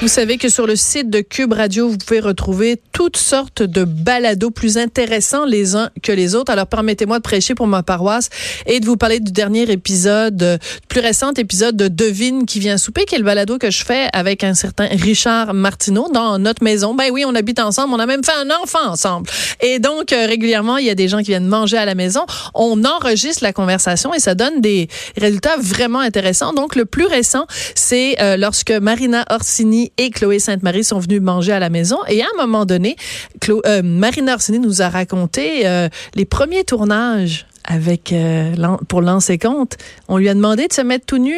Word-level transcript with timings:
Vous 0.00 0.06
savez 0.06 0.38
que 0.38 0.48
sur 0.48 0.68
le 0.68 0.76
site 0.76 1.10
de 1.10 1.20
Cube 1.22 1.52
Radio, 1.52 1.88
vous 1.88 1.98
pouvez 1.98 2.20
retrouver 2.20 2.80
toutes 2.92 3.16
sortes 3.16 3.64
de 3.64 3.82
balados 3.82 4.52
plus 4.52 4.78
intéressants 4.78 5.44
les 5.44 5.74
uns 5.74 5.90
que 6.04 6.12
les 6.12 6.36
autres. 6.36 6.52
Alors 6.52 6.68
permettez-moi 6.68 7.18
de 7.18 7.22
prêcher 7.24 7.56
pour 7.56 7.66
ma 7.66 7.82
paroisse 7.82 8.30
et 8.66 8.78
de 8.78 8.86
vous 8.86 8.96
parler 8.96 9.18
du 9.18 9.32
dernier 9.32 9.68
épisode, 9.72 10.40
euh, 10.40 10.58
plus 10.88 11.00
récent 11.00 11.32
épisode 11.32 11.76
de 11.76 11.88
Devine 11.88 12.46
qui 12.46 12.60
vient 12.60 12.78
souper, 12.78 13.06
qui 13.06 13.16
est 13.16 13.18
le 13.18 13.24
balado 13.24 13.58
que 13.58 13.72
je 13.72 13.84
fais 13.84 14.06
avec 14.12 14.44
un 14.44 14.54
certain 14.54 14.86
Richard 14.86 15.52
Martineau 15.52 16.08
dans 16.12 16.38
notre 16.38 16.62
maison. 16.62 16.94
Ben 16.94 17.10
oui, 17.12 17.24
on 17.26 17.34
habite 17.34 17.58
ensemble, 17.58 17.92
on 17.92 17.98
a 17.98 18.06
même 18.06 18.22
fait 18.22 18.36
un 18.40 18.50
enfant 18.62 18.86
ensemble. 18.88 19.28
Et 19.60 19.80
donc 19.80 20.12
euh, 20.12 20.26
régulièrement, 20.26 20.76
il 20.76 20.86
y 20.86 20.90
a 20.90 20.94
des 20.94 21.08
gens 21.08 21.18
qui 21.18 21.30
viennent 21.30 21.48
manger 21.48 21.76
à 21.76 21.84
la 21.84 21.96
maison. 21.96 22.24
On 22.54 22.84
enregistre 22.84 23.42
la 23.42 23.52
conversation 23.52 24.14
et 24.14 24.20
ça 24.20 24.36
donne 24.36 24.60
des 24.60 24.86
résultats 25.16 25.56
vraiment 25.58 25.98
intéressants. 25.98 26.52
Donc 26.52 26.76
le 26.76 26.84
plus 26.84 27.06
récent, 27.06 27.48
c'est 27.74 28.14
euh, 28.22 28.36
lorsque 28.36 28.70
Marina 28.70 29.24
Orsini 29.30 29.87
et 29.96 30.10
Chloé 30.10 30.38
Sainte-Marie 30.38 30.84
sont 30.84 30.98
venues 30.98 31.20
manger 31.20 31.52
à 31.52 31.58
la 31.58 31.70
maison. 31.70 31.98
Et 32.08 32.22
à 32.22 32.26
un 32.26 32.36
moment 32.46 32.64
donné, 32.66 32.96
Chlo 33.42 33.62
euh, 33.66 33.82
Marina 33.82 34.34
Orsini 34.34 34.58
nous 34.58 34.82
a 34.82 34.88
raconté 34.88 35.66
euh, 35.66 35.88
les 36.14 36.24
premiers 36.24 36.64
tournages 36.64 37.46
avec 37.64 38.12
euh, 38.12 38.54
pour 38.88 39.00
Lancer 39.02 39.38
Compte. 39.38 39.76
On 40.08 40.16
lui 40.16 40.28
a 40.28 40.34
demandé 40.34 40.68
de 40.68 40.72
se 40.72 40.80
mettre 40.82 41.06
tout 41.06 41.18
nu. 41.18 41.34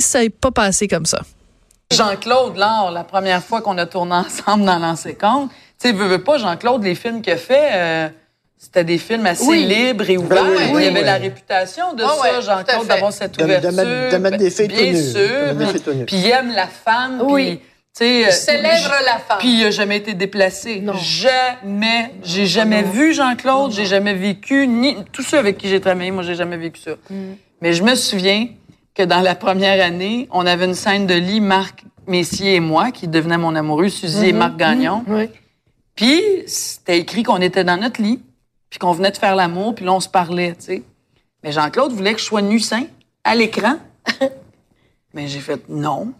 Ça 0.00 0.20
n'est 0.22 0.30
pas 0.30 0.50
passé 0.50 0.88
comme 0.88 1.06
ça. 1.06 1.20
Jean-Claude 1.92 2.56
Laure, 2.56 2.90
la 2.92 3.04
première 3.04 3.42
fois 3.42 3.60
qu'on 3.62 3.78
a 3.78 3.86
tourné 3.86 4.14
ensemble 4.14 4.64
dans 4.64 4.78
Lancer 4.78 5.14
Compte, 5.14 5.50
tu 5.80 5.88
sais, 5.88 5.92
veux, 5.94 6.06
veux 6.06 6.22
pas, 6.22 6.38
Jean-Claude, 6.38 6.82
les 6.82 6.94
films 6.94 7.20
qu'il 7.22 7.32
a 7.32 7.36
fait, 7.36 8.10
c'était 8.58 8.84
des 8.84 8.98
films 8.98 9.26
assez 9.26 9.44
Oui. 9.46 9.64
libres 9.66 10.08
et 10.08 10.16
ouverts. 10.16 10.42
Oui, 10.44 10.56
oui, 10.72 10.80
il 10.80 10.84
y 10.84 10.88
avait 10.88 11.00
oui. 11.00 11.04
la 11.04 11.16
réputation 11.16 11.92
de 11.92 12.02
ça, 12.02 12.40
Jean-Claude, 12.40 12.86
d'avoir 12.86 13.12
cette 13.12 13.32
De- 13.38 13.40
de 13.40 13.44
ouverture. 13.44 13.72
mettre- 13.72 14.12
de 14.12 14.16
mettre 14.18 14.36
des 14.38 14.50
filles 14.50 14.68
bien 14.68 14.76
tout 14.78 14.96
nues. 14.96 15.12
sûr. 15.12 15.54
De. 15.54 16.04
Puis 16.04 16.16
il 16.16 16.26
aime 16.30 16.52
la 16.52 16.66
femme. 16.66 17.22
Oui. 17.28 17.60
Tu 17.96 18.04
sais, 18.04 18.26
euh, 18.26 18.30
célèbre 18.30 18.92
la 19.04 19.18
femme. 19.18 19.38
Puis 19.38 19.60
il 19.60 19.64
a 19.64 19.70
jamais 19.70 19.98
été 19.98 20.14
déplacé. 20.14 20.80
Non. 20.80 20.94
Jamais. 20.94 22.12
J'ai 22.24 22.46
jamais 22.46 22.82
vu 22.82 23.14
Jean-Claude, 23.14 23.70
j'ai 23.70 23.86
jamais 23.86 24.14
vécu, 24.14 24.66
ni 24.66 24.96
tous 25.12 25.22
ceux 25.22 25.38
avec 25.38 25.58
qui 25.58 25.68
j'ai 25.68 25.80
travaillé, 25.80 26.10
moi, 26.10 26.24
j'ai 26.24 26.34
jamais 26.34 26.56
vécu 26.56 26.80
ça. 26.80 26.92
Mais 27.60 27.72
je 27.72 27.84
me 27.84 27.94
souviens 27.94 28.48
que 28.94 29.04
dans 29.04 29.20
la 29.20 29.36
première 29.36 29.84
année, 29.84 30.28
on 30.32 30.44
avait 30.44 30.64
une 30.64 30.74
scène 30.74 31.06
de 31.06 31.14
lit, 31.14 31.40
Marc 31.40 31.84
Messier 32.08 32.56
et 32.56 32.60
moi, 32.60 32.90
qui 32.90 33.06
devenait 33.06 33.38
mon 33.38 33.54
amoureux, 33.54 33.88
Suzy 33.88 34.26
et 34.26 34.32
Marc 34.32 34.56
Gagnon. 34.56 35.04
Oui. 35.06 35.28
Puis 35.94 36.20
c'était 36.46 36.98
écrit 36.98 37.22
qu'on 37.22 37.40
était 37.40 37.62
dans 37.64 37.76
notre 37.76 38.02
lit, 38.02 38.20
puis 38.70 38.80
qu'on 38.80 38.92
venait 38.92 39.12
de 39.12 39.16
faire 39.16 39.36
l'amour, 39.36 39.74
puis 39.74 39.84
là, 39.84 39.92
on 39.92 40.00
se 40.00 40.08
parlait, 40.08 40.54
tu 40.56 40.64
sais. 40.64 40.82
Mais 41.44 41.52
Jean-Claude 41.52 41.92
voulait 41.92 42.14
que 42.14 42.20
je 42.20 42.24
sois 42.24 42.42
nu 42.42 42.58
sein 42.58 42.86
à 43.22 43.36
l'écran. 43.36 43.76
Mais 45.14 45.28
j'ai 45.28 45.38
fait 45.38 45.68
non. 45.68 46.12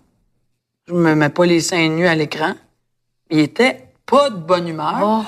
Je 0.87 0.93
me 0.93 1.15
mets 1.15 1.31
pas 1.31 1.47
les 1.47 1.61
seins 1.61 1.89
nus 1.89 2.07
à 2.07 2.15
l'écran. 2.15 2.53
Il 3.31 3.39
était 3.39 3.89
pas 4.05 4.29
de 4.29 4.37
bonne 4.37 4.69
humeur. 4.69 5.01
Oh. 5.03 5.23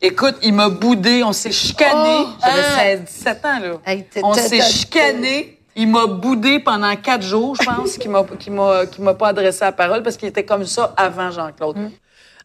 Écoute, 0.00 0.34
il 0.42 0.54
m'a 0.54 0.68
boudé, 0.70 1.22
on 1.22 1.32
s'est 1.32 1.52
chicané. 1.52 2.24
Oh, 2.26 2.26
J'avais 2.44 2.96
hein? 2.98 3.04
16, 3.04 3.04
17 3.04 3.44
ans, 3.44 3.58
là. 3.60 3.70
Hey, 3.86 4.04
on 4.24 4.34
s'est 4.34 4.60
chicané. 4.60 5.60
Il 5.76 5.88
m'a 5.88 6.06
boudé 6.06 6.58
pendant 6.58 6.96
quatre 6.96 7.22
jours, 7.22 7.56
je 7.60 7.64
pense, 7.64 7.96
qu'il 7.96 8.10
m'a, 8.10 8.22
m'a, 8.22 8.86
qu'il 8.86 9.04
m'a 9.04 9.14
pas 9.14 9.28
adressé 9.28 9.64
la 9.64 9.70
parole 9.70 10.02
parce 10.02 10.16
qu'il 10.16 10.28
était 10.28 10.44
comme 10.44 10.66
ça 10.66 10.92
avant 10.96 11.30
Jean-Claude. 11.30 11.92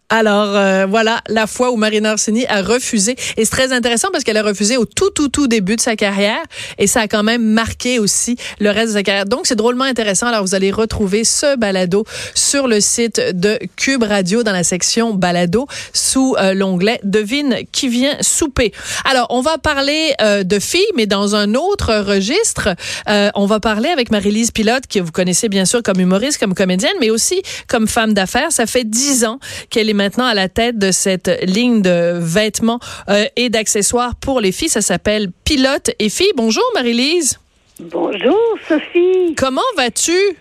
Alors 0.10 0.56
euh, 0.56 0.86
voilà 0.86 1.20
la 1.28 1.48
fois 1.48 1.70
où 1.72 1.76
Marina 1.76 2.14
Orsini 2.14 2.46
a 2.48 2.62
refusé 2.62 3.18
et 3.36 3.44
c'est 3.44 3.52
très 3.52 3.74
intéressant 3.74 4.08
parce 4.10 4.24
qu'elle 4.24 4.38
a 4.38 4.44
refusé 4.44 4.78
au 4.78 4.86
tout 4.86 5.10
tout 5.10 5.28
tout 5.28 5.48
début 5.48 5.76
de 5.76 5.82
sa 5.82 5.98
carrière 5.98 6.42
et 6.78 6.88
ça 6.88 7.02
a 7.02 7.08
quand 7.10 7.24
même 7.24 7.44
marqué 7.44 8.00
aussi 8.00 8.38
le 8.60 8.70
reste 8.70 8.88
de 8.88 8.94
sa 8.94 9.04
carrière. 9.04 9.26
Donc 9.26 9.48
c'est 9.48 9.58
drôlement 9.58 9.84
intéressant. 9.84 10.28
Alors 10.28 10.44
vous 10.44 10.56
allez 10.56 10.72
retrouver 10.72 11.26
ce 11.26 11.58
balado 11.58 12.06
sur 12.36 12.70
le 12.70 12.80
site 12.80 13.20
de 13.34 13.60
Cube 13.76 14.04
Radio 14.04 14.44
dans 14.44 14.54
la 14.54 14.64
section 14.64 15.14
balado 15.14 15.68
sous 15.92 16.38
euh, 16.40 16.54
l'onglet 16.54 17.02
devine 17.04 17.58
qui 17.74 17.90
vient 17.90 18.16
souper. 18.22 18.72
Alors 19.04 19.28
on 19.30 19.42
va 19.42 19.58
parler 19.58 20.14
euh, 20.22 20.44
de 20.44 20.60
filles 20.60 20.88
mais 20.96 21.06
dans 21.06 21.36
un 21.36 21.54
autre 21.54 21.94
registre. 21.94 22.70
Euh, 23.10 23.30
on 23.36 23.46
va 23.46 23.60
parler 23.60 23.90
avec 23.90 24.10
Marie-Lise 24.12 24.52
Pilote 24.52 24.88
que 24.88 25.02
vous 25.02 25.12
connaissez 25.12 25.50
bien 25.50 25.66
sûr 25.66 25.84
comme 25.84 26.00
humoriste, 26.00 26.40
comme 26.40 26.54
comédienne 26.54 26.96
mais 27.02 27.10
aussi 27.10 27.42
comme 27.68 27.90
femme 27.90 28.14
d'affaires. 28.14 28.54
Ça 28.54 28.68
fait 28.68 28.86
dix 28.86 29.26
ans 29.26 29.40
qu'elle 29.70 29.90
est 29.90 29.97
maintenant 29.98 30.26
à 30.26 30.34
la 30.34 30.48
tête 30.48 30.78
de 30.78 30.92
cette 30.92 31.30
ligne 31.44 31.82
de 31.82 32.18
vêtements 32.18 32.80
euh, 33.10 33.26
et 33.36 33.50
d'accessoires 33.50 34.14
pour 34.16 34.40
les 34.40 34.54
filles. 34.54 34.70
Ça 34.70 34.82
s'appelle 34.82 35.28
Pilote 35.44 35.92
et 36.00 36.10
filles. 36.10 36.32
Bonjour 36.36 36.64
Marie-Lise. 36.76 37.40
Bonjour, 37.80 38.58
Sophie. 38.68 39.36
Comment 39.38 39.62
vas-tu? 39.76 40.38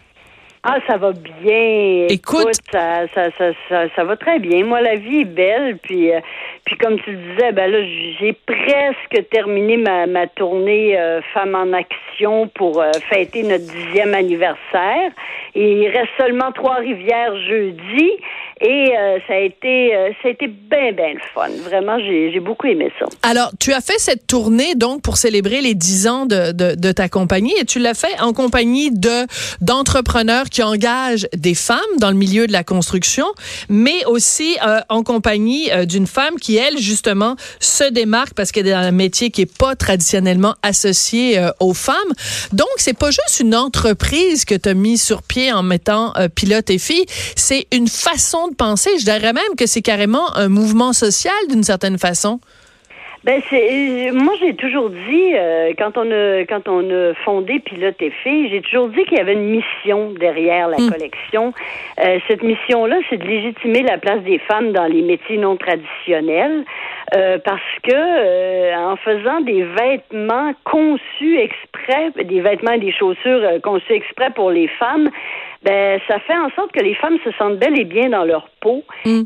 Ah, 0.69 0.79
ça 0.89 0.97
va 0.97 1.13
bien. 1.13 2.07
Écoute. 2.09 2.49
ça, 2.73 3.07
ça, 3.15 3.31
ça, 3.39 3.53
ça, 3.69 3.85
ça 3.95 4.05
va 4.05 4.17
très 4.17 4.41
bien. 4.41 4.65
Moi, 4.65 4.81
la 4.81 4.97
vie 4.97 5.21
est 5.21 5.25
belle. 5.25 5.79
Puis, 5.79 6.13
euh, 6.13 6.19
puis 6.65 6.77
comme 6.77 6.99
tu 7.03 7.13
le 7.13 7.19
disais, 7.19 7.53
ben 7.53 7.71
là, 7.71 7.79
j'ai 8.19 8.33
presque 8.33 9.29
terminé 9.31 9.77
ma, 9.77 10.09
ma 10.09 10.27
tournée 10.27 10.99
euh, 10.99 11.21
Femmes 11.33 11.55
en 11.55 11.73
Action 11.73 12.49
pour 12.49 12.81
euh, 12.81 12.91
fêter 13.09 13.45
notre 13.45 13.65
dixième 13.65 14.13
anniversaire. 14.13 15.13
Et 15.55 15.85
il 15.85 15.89
reste 15.89 16.11
seulement 16.19 16.51
Trois-Rivières 16.51 17.37
jeudi. 17.49 18.11
Et 18.61 18.97
euh, 18.97 19.19
ça 19.27 19.35
a 19.35 19.39
été, 19.39 19.95
euh, 19.95 20.11
ça 20.23 20.29
a 20.29 20.31
été 20.31 20.47
bien, 20.47 20.93
bien 20.93 21.13
le 21.13 21.21
fun. 21.35 21.49
Vraiment, 21.65 21.99
j'ai 21.99 22.33
j'ai 22.33 22.41
beaucoup 22.41 22.67
aimé 22.67 22.91
ça. 22.99 23.07
Alors, 23.23 23.51
tu 23.61 23.73
as 23.73 23.81
fait 23.81 23.99
cette 23.99 24.27
tournée 24.27 24.75
donc 24.75 25.03
pour 25.03 25.19
célébrer 25.19 25.61
les 25.61 25.75
10 25.75 26.09
ans 26.09 26.27
de, 26.27 26.53
de, 26.53 26.75
de 26.75 26.93
ta 26.93 27.09
compagnie 27.09 27.55
et 27.61 27.65
tu 27.65 27.79
l'as 27.79 27.95
fait 27.95 28.19
en 28.21 28.33
compagnie 28.33 28.91
de 28.91 29.27
d'entrepreneurs 29.61 30.47
qui 30.47 30.63
engagent 30.63 31.29
des 31.37 31.55
femmes 31.55 31.81
dans 31.99 32.11
le 32.11 32.17
milieu 32.17 32.47
de 32.47 32.53
la 32.53 32.65
construction, 32.65 33.27
mais 33.69 34.05
aussi 34.07 34.57
euh, 34.67 34.81
en 34.89 35.03
compagnie 35.03 35.71
euh, 35.73 35.85
d'une 35.85 36.07
femme 36.07 36.37
qui 36.41 36.57
elle 36.57 36.79
justement 36.79 37.37
se 37.61 37.85
démarque 37.85 38.35
parce 38.35 38.53
qu'elle 38.53 38.67
est 38.67 38.73
dans 38.73 38.79
un 38.79 38.91
métier 38.91 39.31
qui 39.31 39.43
est 39.43 39.59
pas 39.59 39.77
traditionnellement 39.77 40.55
associé 40.63 41.39
euh, 41.39 41.51
aux 41.61 41.75
femmes. 41.75 41.95
Donc, 42.53 42.69
c'est 42.77 42.97
pas 42.97 43.11
juste 43.11 43.41
une 43.41 43.55
entreprise 43.55 44.45
que 44.45 44.55
tu 44.55 44.69
as 44.69 44.75
mis 44.75 44.99
sur 44.99 45.23
pied 45.23 45.53
en 45.53 45.63
mettant 45.63 46.13
euh, 46.17 46.29
pilote 46.29 46.71
et 46.71 46.79
fille, 46.79 47.05
c'est 47.37 47.67
une 47.73 47.89
façon 47.89 48.46
de 48.49 48.55
penser. 48.55 48.91
Je 48.99 49.05
dirais 49.05 49.33
même 49.33 49.57
que 49.59 49.67
c'est 49.67 49.83
carrément 49.83 50.35
un 50.37 50.49
mouvement 50.49 50.93
social 50.93 51.35
d'une 51.49 51.63
certaine 51.63 51.99
façon. 51.99 52.41
Ben 53.25 53.43
c'est 53.51 54.13
moi 54.13 54.35
j'ai 54.39 54.55
toujours 54.55 54.89
dit 54.89 55.35
euh, 55.35 55.73
quand 55.77 55.99
on 55.99 56.09
a 56.13 56.45
quand 56.45 56.69
on 56.69 56.89
a 56.91 57.13
fondé 57.25 57.59
Pilote 57.59 57.97
et 57.99 58.13
Filles, 58.23 58.49
j'ai 58.51 58.63
toujours 58.63 58.89
dit 58.89 59.05
qu'il 59.07 59.19
y 59.19 59.21
avait 59.21 59.33
une 59.33 59.51
mission 59.51 60.13
derrière 60.13 60.69
la 60.69 60.77
collection. 60.77 61.53
Euh, 61.99 62.21
cette 62.29 62.45
mission-là, 62.45 62.99
c'est 63.11 63.17
de 63.17 63.25
légitimer 63.25 63.83
la 63.83 63.99
place 63.99 64.23
des 64.23 64.39
femmes 64.39 64.71
dans 64.71 64.87
les 64.87 65.03
métiers 65.03 65.39
non 65.39 65.57
traditionnels. 65.57 66.65
euh, 67.15 67.39
parce 67.45 67.61
que 67.85 67.93
euh, 67.93 68.77
en 68.77 68.97
faisant 68.97 69.41
des 69.41 69.63
vêtements 69.63 70.53
conçus 70.65 71.39
exprès, 71.39 72.11
des 72.25 72.41
vêtements 72.41 72.73
et 72.73 72.81
des 72.81 72.93
chaussures 72.93 73.43
euh, 73.45 73.61
conçus 73.61 73.93
exprès 73.93 74.31
pour 74.31 74.51
les 74.51 74.67
femmes, 74.67 75.09
ben 75.63 76.01
ça 76.09 76.19
fait 76.21 76.37
en 76.37 76.51
sorte 76.51 76.73
que 76.73 76.83
les 76.83 76.95
femmes 76.95 77.19
se 77.25 77.31
sentent 77.33 77.59
bel 77.59 77.79
et 77.79 77.85
bien 77.85 78.11
dans 78.11 78.25
leur 78.25 78.49
peau 78.61 78.83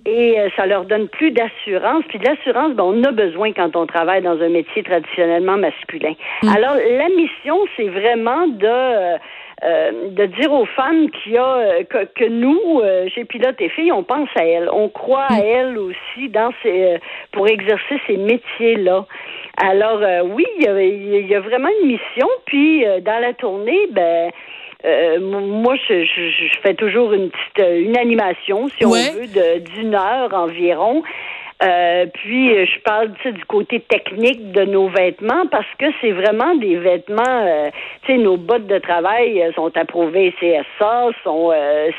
et 0.06 0.40
euh, 0.40 0.48
ça 0.56 0.66
leur 0.66 0.84
donne 0.84 1.08
plus 1.08 1.30
d'assurance. 1.30 2.04
Puis 2.08 2.18
de 2.18 2.24
l'assurance, 2.24 2.72
ben, 2.74 2.84
on 2.84 3.02
a 3.04 3.12
besoin 3.12 3.52
quand 3.52 3.76
on 3.76 3.86
travaille 3.86 4.22
dans 4.22 4.40
un 4.40 4.48
métier 4.48 4.82
traditionnellement 4.82 5.56
masculin. 5.56 6.14
Alors 6.54 6.76
la 6.76 7.08
mission, 7.08 7.58
c'est 7.76 7.88
vraiment 7.88 8.46
de 8.46 8.66
euh, 8.66 9.18
euh, 9.62 9.90
de 10.10 10.24
dire 10.24 10.52
aux 10.52 10.64
femmes 10.64 11.10
qu'il 11.10 11.32
y 11.32 11.36
a 11.36 11.54
euh, 11.54 11.84
que, 11.84 12.06
que 12.14 12.24
nous, 12.24 12.80
euh, 12.82 13.08
chez 13.14 13.26
Pilote 13.26 13.60
et 13.60 13.68
Filles, 13.68 13.92
on 13.92 14.02
pense 14.02 14.30
à 14.34 14.44
elles, 14.44 14.70
on 14.72 14.88
croit 14.88 15.26
à 15.28 15.38
elles 15.38 15.76
aussi 15.76 16.30
dans 16.30 16.50
ces, 16.62 16.94
euh, 16.94 16.98
pour 17.32 17.46
exercer 17.46 18.00
ces 18.06 18.16
métiers-là. 18.16 19.04
Alors 19.62 20.00
euh, 20.00 20.22
oui, 20.22 20.46
il 20.56 20.64
y, 20.64 20.68
a, 20.68 20.82
il 20.82 21.26
y 21.26 21.34
a 21.34 21.40
vraiment 21.40 21.68
une 21.82 21.88
mission. 21.88 22.26
Puis 22.46 22.86
euh, 22.86 23.00
dans 23.00 23.20
la 23.20 23.34
tournée, 23.34 23.86
ben 23.90 24.30
euh, 24.84 25.20
moi, 25.20 25.74
je, 25.88 26.04
je, 26.04 26.30
je 26.30 26.58
fais 26.62 26.74
toujours 26.74 27.12
une 27.12 27.30
petite 27.30 27.58
euh, 27.64 27.80
une 27.82 27.96
animation, 27.98 28.68
si 28.78 28.84
Ouais. 28.86 29.10
on 29.12 29.20
veut, 29.20 29.58
d'une 29.76 29.94
heure 29.94 30.32
environ. 30.34 31.02
Euh, 31.62 32.06
puis 32.14 32.54
euh, 32.54 32.64
je 32.64 32.80
parle 32.80 33.12
tu 33.20 33.22
sais, 33.24 33.32
du 33.32 33.44
côté 33.44 33.80
technique 33.80 34.50
de 34.52 34.62
nos 34.64 34.88
vêtements 34.88 35.44
parce 35.50 35.66
que 35.78 35.84
c'est 36.00 36.12
vraiment 36.12 36.54
des 36.54 36.76
vêtements. 36.76 37.22
euh, 37.46 37.68
tu 38.06 38.12
sais, 38.12 38.18
nos 38.18 38.38
bottes 38.38 38.66
de 38.66 38.78
travail 38.78 39.42
euh, 39.42 39.52
sont 39.52 39.70
approuvées 39.76 40.32
CSA, 40.40 41.08
sont. 41.22 41.50
euh, 41.54 41.90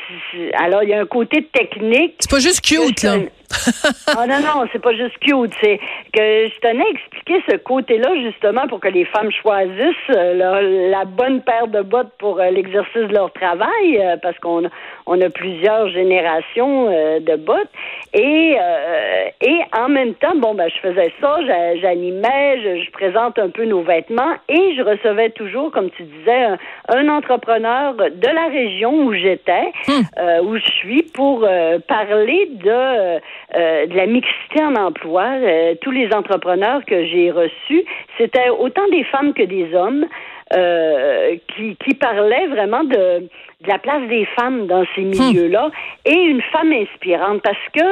alors 0.54 0.82
il 0.82 0.88
y 0.88 0.94
a 0.94 1.00
un 1.02 1.06
côté 1.06 1.44
technique. 1.52 2.14
C'est 2.18 2.30
pas 2.30 2.40
juste 2.40 2.60
cute, 2.66 3.04
là. 3.04 3.18
Ah 4.16 4.26
non, 4.26 4.40
non, 4.40 4.66
c'est 4.72 4.82
pas 4.82 4.92
juste 4.92 5.18
cute. 5.20 5.52
C'est 5.60 5.78
que 6.12 6.48
je 6.48 6.60
tenais 6.60 6.84
à 6.84 6.88
expliquer 6.90 7.42
ce 7.50 7.56
côté-là, 7.56 8.10
justement, 8.22 8.66
pour 8.68 8.80
que 8.80 8.88
les 8.88 9.04
femmes 9.06 9.30
choisissent 9.30 10.10
euh, 10.10 10.90
la, 10.90 11.04
bonne 11.04 11.40
paire 11.42 11.66
de 11.68 11.80
bottes 11.82 12.12
pour 12.18 12.38
euh, 12.40 12.50
l'exercice 12.50 12.94
de 13.08 13.12
leur 13.14 13.32
travail, 13.32 13.98
euh, 13.98 14.16
parce 14.22 14.38
qu'on 14.38 14.64
a- 14.66 14.70
on 15.06 15.20
a 15.20 15.30
plusieurs 15.30 15.88
générations 15.88 16.88
de 17.20 17.36
bottes. 17.36 17.68
Et, 18.14 18.56
euh, 18.60 19.24
et 19.40 19.58
en 19.76 19.88
même 19.88 20.14
temps, 20.14 20.34
bon, 20.36 20.54
ben, 20.54 20.68
je 20.68 20.80
faisais 20.88 21.12
ça, 21.20 21.36
j'a- 21.46 21.76
j'animais, 21.76 22.60
je, 22.62 22.84
je 22.84 22.90
présente 22.90 23.38
un 23.38 23.48
peu 23.50 23.64
nos 23.64 23.82
vêtements 23.82 24.34
et 24.48 24.74
je 24.76 24.82
recevais 24.82 25.30
toujours, 25.30 25.70
comme 25.70 25.90
tu 25.90 26.02
disais, 26.04 26.44
un, 26.44 26.58
un 26.88 27.08
entrepreneur 27.08 27.94
de 27.94 28.28
la 28.34 28.46
région 28.48 28.92
où 29.06 29.14
j'étais, 29.14 29.72
euh, 30.18 30.42
où 30.42 30.56
je 30.56 30.70
suis, 30.72 31.02
pour 31.02 31.44
euh, 31.44 31.78
parler 31.88 32.48
de, 32.52 33.18
euh, 33.54 33.86
de 33.86 33.94
la 33.96 34.06
mixité 34.06 34.62
en 34.62 34.74
emploi. 34.76 35.24
Euh, 35.24 35.74
tous 35.80 35.90
les 35.90 36.08
entrepreneurs 36.14 36.84
que 36.86 37.04
j'ai 37.06 37.30
reçus, 37.30 37.84
c'était 38.18 38.48
autant 38.50 38.86
des 38.88 39.04
femmes 39.04 39.32
que 39.34 39.42
des 39.42 39.74
hommes. 39.74 40.06
euh, 40.54 41.36
qui, 41.56 41.76
qui 41.82 41.94
parlaient 41.94 42.46
vraiment 42.48 42.84
de, 42.84 43.20
de 43.20 43.68
la 43.68 43.78
place 43.78 44.06
des 44.08 44.26
femmes 44.38 44.66
dans 44.66 44.84
ces 44.94 45.00
milieux-là 45.00 45.70
et 46.04 46.12
une 46.14 46.42
femme 46.52 46.72
inspirante 46.72 47.40
parce 47.42 47.66
que 47.74 47.86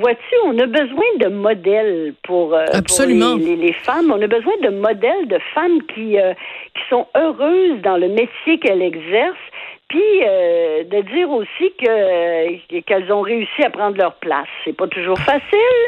Vois-tu, 0.00 0.34
on 0.46 0.58
a 0.58 0.66
besoin 0.66 1.06
de 1.20 1.28
modèles 1.28 2.12
pour, 2.24 2.52
euh, 2.52 2.64
les, 3.06 3.14
les- 3.38 3.54
les 3.66 3.72
femmes. 3.72 4.10
On 4.10 4.20
a 4.20 4.26
besoin 4.26 4.54
de 4.62 4.70
modèles 4.70 5.28
de 5.28 5.38
femmes 5.54 5.80
qui, 5.94 6.18
euh, 6.18 6.32
qui 6.74 6.82
sont 6.90 7.06
heureuses 7.16 7.80
dans 7.82 7.96
le 7.96 8.08
métier 8.08 8.58
qu'elles 8.60 8.82
exercent, 8.82 9.36
puis 9.88 10.00
euh, 10.26 10.84
de 10.84 11.02
dire 11.16 11.30
aussi 11.30 11.72
que 11.80 11.88
euh, 11.88 12.80
qu'elles 12.86 13.10
ont 13.12 13.22
réussi 13.22 13.62
à 13.64 13.70
prendre 13.70 13.96
leur 13.96 14.14
place. 14.16 14.46
C'est 14.64 14.76
pas 14.76 14.86
toujours 14.88 15.18
facile, 15.20 15.42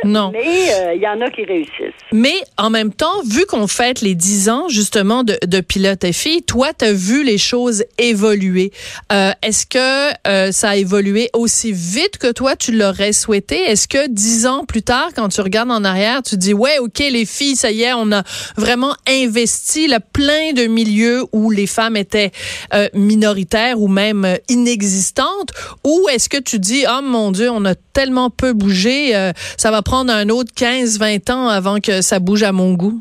Non. 0.05 0.31
mais 0.33 0.41
euh, 0.41 0.95
il 0.95 1.03
y 1.03 1.07
en 1.09 1.21
a 1.21 1.31
qui 1.31 1.45
réussissent. 1.45 1.95
Mais 2.13 2.35
en 2.57 2.71
même 2.71 2.93
temps, 2.93 3.23
vu 3.31 3.45
qu'on 3.47 3.67
fête 3.67 4.01
les 4.01 4.15
10 4.15 4.49
ans 4.49 4.69
justement 4.69 5.23
de, 5.23 5.35
de 5.47 5.61
Pilote 5.61 6.03
et 6.05 6.13
Filles, 6.13 6.43
toi, 6.43 6.69
tu 6.79 6.85
as 6.87 6.93
vu 6.93 7.23
les 7.25 7.39
choses 7.39 7.85
évoluer. 7.99 8.71
Euh, 9.13 9.33
Est-ce 9.43 9.67
que 9.67 10.11
euh, 10.29 10.51
ça 10.53 10.71
a 10.71 10.77
évolué 10.77 11.29
aussi 11.35 11.73
vite 11.73 12.17
que 12.19 12.33
toi, 12.33 12.57
tu 12.57 12.73
l'aurais 12.73 13.13
souhaité? 13.13 13.57
Est-ce 13.57 13.87
que 13.87 14.09
10 14.09 14.47
ans 14.47 14.65
plus 14.65 14.83
tard, 14.83 15.11
quand 15.15 15.29
tu 15.29 15.41
regardes 15.41 15.71
en 15.71 15.85
arrière, 15.85 16.23
tu 16.23 16.37
dis, 16.37 16.55
ouais, 16.55 16.79
OK, 16.79 16.99
les 16.99 17.27
filles, 17.27 17.57
ça 17.57 17.71
y 17.71 17.83
est, 17.83 17.93
on 17.93 18.11
a 18.13 18.23
vraiment 18.57 18.95
investi 19.09 19.87
là, 19.89 20.01
plein 20.01 20.53
de 20.55 20.67
milieux 20.67 21.25
où 21.33 21.51
les 21.51 21.67
femmes 21.67 21.97
étaient 21.97 22.31
euh, 22.75 22.89
minoritaires 22.95 23.81
ou 23.81 23.89
même 23.91 24.25
euh, 24.25 24.37
inexistantes? 24.49 25.51
Ou 25.85 26.09
est-ce 26.11 26.29
que 26.29 26.41
tu 26.41 26.59
dis, 26.59 26.85
oh 26.89 27.03
mon 27.03 27.31
Dieu, 27.31 27.51
on 27.51 27.65
a 27.65 27.75
tellement 27.75 28.31
peu 28.31 28.53
bougé, 28.53 29.15
euh, 29.15 29.33
ça 29.57 29.71
va 29.71 29.83
prendre 29.83 30.13
un 30.13 30.29
autre 30.29 30.51
15, 30.57 30.99
20 30.99 31.31
ans 31.31 31.49
avant 31.49 31.81
que 31.81 32.01
ça 32.01 32.19
bouge 32.19 32.43
à 32.43 32.53
mon 32.53 32.73
goût? 32.75 33.01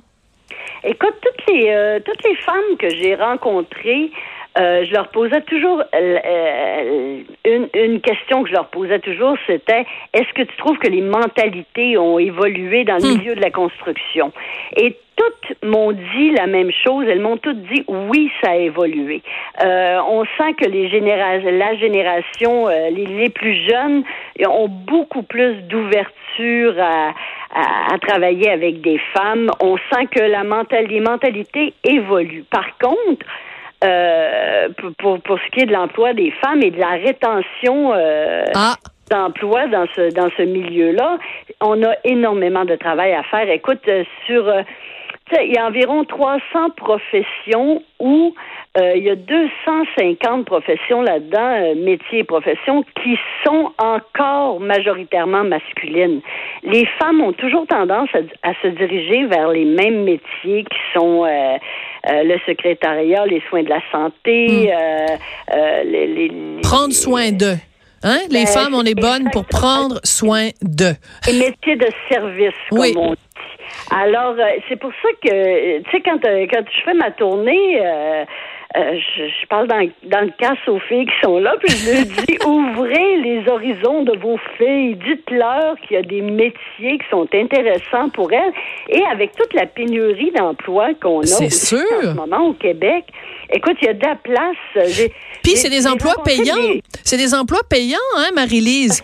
Écoute, 0.83 1.15
toutes 1.21 1.53
les 1.53 1.69
euh, 1.69 1.99
toutes 2.05 2.23
les 2.23 2.35
femmes 2.37 2.77
que 2.79 2.89
j'ai 2.89 3.15
rencontrées, 3.15 4.11
euh, 4.57 4.83
je 4.85 4.91
leur 4.93 5.09
posais 5.09 5.41
toujours 5.41 5.81
euh, 5.81 6.17
euh, 6.25 7.21
une, 7.45 7.69
une 7.73 8.01
question 8.01 8.43
que 8.43 8.49
je 8.49 8.53
leur 8.53 8.67
posais 8.67 8.99
toujours, 8.99 9.37
c'était 9.45 9.85
est-ce 10.13 10.33
que 10.33 10.41
tu 10.41 10.55
trouves 10.57 10.77
que 10.79 10.87
les 10.89 11.01
mentalités 11.01 11.97
ont 11.97 12.19
évolué 12.19 12.83
dans 12.83 12.97
le 12.97 13.17
milieu 13.17 13.35
de 13.35 13.41
la 13.41 13.51
construction? 13.51 14.31
Et 14.75 14.97
toutes 15.15 15.57
m'ont 15.63 15.91
dit 15.91 16.31
la 16.31 16.47
même 16.47 16.71
chose. 16.71 17.05
Elles 17.07 17.19
m'ont 17.19 17.37
toutes 17.37 17.61
dit 17.63 17.83
oui, 17.87 18.31
ça 18.41 18.51
a 18.51 18.55
évolué. 18.55 19.21
Euh, 19.63 19.99
on 20.07 20.23
sent 20.37 20.53
que 20.59 20.67
les 20.69 20.89
généra 20.89 21.37
la 21.37 21.75
génération, 21.75 22.69
euh, 22.69 22.89
les, 22.89 23.05
les 23.05 23.29
plus 23.29 23.67
jeunes, 23.67 24.03
ont 24.47 24.69
beaucoup 24.69 25.23
plus 25.23 25.55
d'ouverture 25.63 26.75
à, 26.79 27.13
à, 27.53 27.93
à 27.93 27.99
travailler 27.99 28.49
avec 28.49 28.81
des 28.81 28.99
femmes. 29.13 29.51
On 29.61 29.75
sent 29.91 30.07
que 30.11 30.21
la 30.21 30.45
mental, 30.45 30.85
les 30.87 31.01
mentalités 31.01 31.73
évoluent. 31.83 32.45
Par 32.49 32.77
contre, 32.77 33.25
euh, 33.83 34.69
pour, 34.77 34.91
pour, 34.97 35.21
pour 35.21 35.39
ce 35.39 35.51
qui 35.51 35.61
est 35.61 35.65
de 35.65 35.73
l'emploi 35.73 36.13
des 36.13 36.31
femmes 36.43 36.61
et 36.61 36.71
de 36.71 36.79
la 36.79 36.91
rétention 36.91 37.93
euh, 37.93 38.43
Ah, 38.53 38.75
d'emploi 39.09 39.67
dans 39.67 39.85
ce 39.95 40.13
dans 40.13 40.29
ce 40.37 40.43
milieu-là, 40.43 41.17
on 41.61 41.81
a 41.83 41.95
énormément 42.03 42.65
de 42.65 42.75
travail 42.75 43.13
à 43.13 43.23
faire. 43.23 43.49
Écoute, 43.49 43.81
euh, 43.87 44.03
sur 44.25 44.47
euh, 44.47 44.63
il 45.43 45.53
y 45.53 45.57
a 45.57 45.65
environ 45.67 46.03
300 46.05 46.39
professions 46.77 47.81
où 47.99 48.33
euh, 48.77 48.93
il 48.95 49.03
y 49.03 49.09
a 49.09 49.15
250 49.15 50.45
professions 50.45 51.01
là-dedans, 51.01 51.39
euh, 51.39 51.75
métiers 51.75 52.19
et 52.19 52.23
professions, 52.23 52.83
qui 53.03 53.17
sont 53.45 53.71
encore 53.77 54.59
majoritairement 54.59 55.43
masculines. 55.43 56.21
Les 56.63 56.85
femmes 57.01 57.21
ont 57.21 57.33
toujours 57.33 57.65
tendance 57.67 58.09
à, 58.13 58.49
à 58.49 58.53
se 58.61 58.67
diriger 58.67 59.25
vers 59.25 59.49
les 59.49 59.65
mêmes 59.65 60.03
métiers 60.03 60.63
qui 60.63 60.79
sont 60.93 61.25
euh, 61.25 61.57
le 62.05 62.37
secrétariat, 62.45 63.25
les 63.25 63.41
soins 63.49 63.63
de 63.63 63.69
la 63.69 63.81
santé, 63.91 64.71
euh, 64.73 65.83
les, 65.83 66.07
les- 66.07 66.31
prendre 66.61 66.93
soin 66.93 67.31
d'eux. 67.31 67.57
Hein? 68.01 68.19
Les 68.29 68.45
Ben, 68.45 68.47
femmes, 68.47 68.73
on 68.75 68.83
est 68.83 68.95
bonnes 68.99 69.29
pour 69.33 69.45
prendre 69.45 69.99
soin 70.05 70.49
d'eux. 70.61 70.95
les 71.27 71.37
métiers 71.39 71.75
de 71.75 71.87
service, 72.09 72.53
comme 72.69 72.79
Oui. 72.79 72.93
on 72.95 73.11
dit. 73.11 73.19
Alors, 73.91 74.35
euh, 74.37 74.43
c'est 74.67 74.75
pour 74.79 74.91
ça 75.01 75.09
que, 75.23 75.79
tu 75.79 75.91
sais, 75.91 76.01
quand, 76.01 76.23
euh, 76.25 76.45
quand 76.51 76.63
je 76.77 76.83
fais 76.83 76.93
ma 76.93 77.11
tournée, 77.11 77.79
euh, 77.83 78.23
euh, 78.77 78.99
je, 79.17 79.23
je 79.23 79.47
parle 79.47 79.67
dans, 79.67 79.89
dans 80.03 80.21
le 80.21 80.31
casse 80.37 80.59
aux 80.67 80.77
filles 80.79 81.05
qui 81.07 81.13
sont 81.23 81.39
là, 81.39 81.55
puis 81.59 81.75
je 81.75 81.91
leur 81.91 82.03
dis, 82.05 82.37
ouvrez 82.45 83.17
les 83.17 83.49
horizons 83.49 84.03
de 84.03 84.15
vos 84.17 84.37
filles, 84.57 84.95
dites-leur 85.07 85.75
qu'il 85.81 85.97
y 85.97 85.99
a 85.99 86.03
des 86.03 86.21
métiers 86.21 86.99
qui 86.99 87.05
sont 87.09 87.27
intéressants 87.33 88.09
pour 88.13 88.31
elles. 88.31 88.53
Et 88.89 89.03
avec 89.11 89.35
toute 89.35 89.53
la 89.55 89.65
pénurie 89.65 90.31
d'emplois 90.37 90.89
qu'on 91.01 91.21
a 91.21 91.23
en 91.23 91.49
ce 91.49 92.13
moment 92.13 92.47
au 92.49 92.53
Québec, 92.53 93.05
écoute, 93.51 93.77
il 93.81 93.85
y 93.85 93.89
a 93.89 93.93
de 93.93 94.05
la 94.05 94.15
place. 94.15 94.87
Puis 95.43 95.55
c'est 95.55 95.69
des 95.69 95.87
emplois 95.87 96.15
payants. 96.23 96.55
des- 96.61 96.83
C'est 97.03 97.17
des 97.17 97.33
emplois 97.33 97.61
payants, 97.67 97.97
hein, 98.17 98.29
Marie-Lise? 98.35 99.01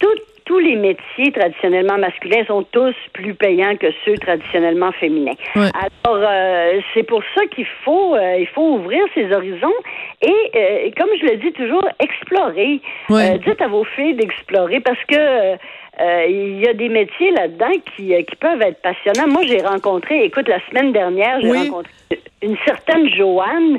tout- 0.00 0.08
tous 0.50 0.58
les 0.58 0.74
métiers 0.74 1.30
traditionnellement 1.30 1.96
masculins 1.96 2.44
sont 2.48 2.64
tous 2.72 2.96
plus 3.12 3.34
payants 3.34 3.76
que 3.76 3.86
ceux 4.04 4.14
traditionnellement 4.14 4.90
féminins. 4.90 5.36
Alors, 5.54 6.24
euh, 6.28 6.80
c'est 6.92 7.04
pour 7.04 7.22
ça 7.36 7.46
qu'il 7.54 7.68
faut, 7.84 8.16
euh, 8.16 8.36
il 8.36 8.48
faut 8.48 8.72
ouvrir 8.78 9.00
ses 9.14 9.32
horizons 9.32 9.78
et, 10.20 10.34
euh, 10.56 10.90
comme 10.98 11.10
je 11.20 11.26
le 11.26 11.36
dis 11.36 11.52
toujours, 11.52 11.86
explorer. 12.00 12.80
Dites 13.46 13.62
à 13.62 13.68
vos 13.68 13.84
filles 13.84 14.14
d'explorer 14.14 14.80
parce 14.80 14.98
que 15.06 15.56
il 16.28 16.58
y 16.58 16.66
a 16.66 16.72
des 16.72 16.88
métiers 16.88 17.30
là-dedans 17.30 17.74
qui, 17.94 18.12
qui 18.24 18.36
peuvent 18.36 18.62
être 18.62 18.80
passionnants. 18.82 19.28
Moi, 19.28 19.42
j'ai 19.46 19.60
rencontré, 19.62 20.24
écoute, 20.24 20.48
la 20.48 20.58
semaine 20.68 20.92
dernière, 20.92 21.40
j'ai 21.42 21.50
Oui. 21.50 21.58
rencontré 21.58 21.92
une 22.42 22.56
certaine 22.66 23.08
Joanne 23.14 23.78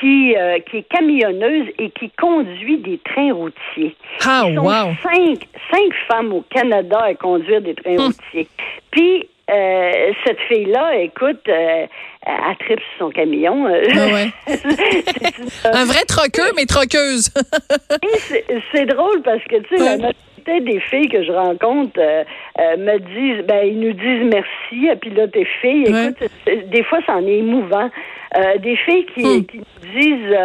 qui, 0.00 0.34
euh, 0.36 0.58
qui 0.70 0.78
est 0.78 0.88
camionneuse 0.88 1.68
et 1.78 1.90
qui 1.90 2.10
conduit 2.10 2.78
des 2.78 2.98
trains 3.04 3.32
routiers. 3.32 3.94
Ah, 4.24 4.44
Ils 4.48 4.54
sont 4.56 4.62
wow. 4.62 4.94
cinq, 5.02 5.46
cinq 5.72 5.92
femmes 6.08 6.32
au 6.32 6.42
Canada 6.50 6.98
à 7.02 7.14
conduire 7.14 7.60
des 7.60 7.74
trains 7.74 7.96
Hum. 7.98 8.06
routiers. 8.12 8.48
Puis, 8.90 9.28
euh, 9.50 10.12
cette 10.24 10.40
fille-là, 10.48 10.96
écoute, 10.96 11.40
euh, 11.48 11.86
elle 12.26 12.56
tripe 12.60 12.80
sur 12.80 13.06
son 13.06 13.10
camion. 13.10 13.66
euh. 13.66 13.82
Ah 13.94 14.06
ouais. 14.06 14.28
Une- 14.48 15.70
Un 15.72 15.84
vrai 15.84 16.04
troqueux, 16.06 16.50
mais 16.56 16.64
troqueuse. 16.66 17.28
c'est- 18.72 18.86
drôle 18.86 19.22
parce 19.22 19.42
que, 19.44 19.56
tu 19.62 19.76
sais, 19.76 19.96
la 19.98 20.10
majorité 20.46 20.60
des 20.72 20.80
filles 20.80 21.08
que 21.08 21.22
je 21.22 21.32
rencontre 21.32 21.98
euh, 21.98 22.24
euh, 22.60 22.76
me 22.76 22.98
disent, 22.98 23.44
ben, 23.46 23.66
ils 23.66 23.78
nous 23.80 23.92
disent 23.92 24.30
merci 24.32 24.88
à 24.90 24.96
pilote 24.96 25.34
et 25.36 25.44
filles. 25.60 25.92
Ouais. 25.92 26.04
Écoute, 26.10 26.30
c'est- 26.46 26.68
des 26.70 26.82
fois, 26.84 26.98
c'en 27.06 27.24
est 27.26 27.38
émouvant. 27.38 27.90
Euh, 28.36 28.58
des 28.58 28.76
filles 28.76 29.06
qui, 29.14 29.22
Hmm. 29.24 29.44
qui 29.46 29.58
nous 29.58 30.00
disent, 30.00 30.36